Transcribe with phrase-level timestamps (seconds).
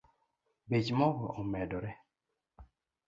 [0.69, 1.89] Bech mogo omedore